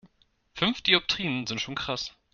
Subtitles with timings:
[0.55, 2.11] Fünf Dioptrien sind schon krass.